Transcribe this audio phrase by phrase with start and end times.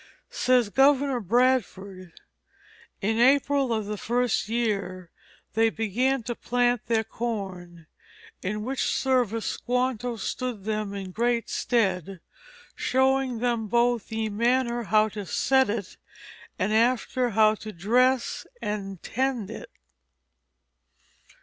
[0.31, 2.13] Says Governor Bradford:
[3.01, 5.11] "In April of the first year
[5.53, 7.85] they began to plant their corne,
[8.41, 12.19] in which service Squanto stood them in great stead,
[12.75, 15.97] showing them both ye manner how to set it,
[16.57, 19.69] and after, how to dress and tend it."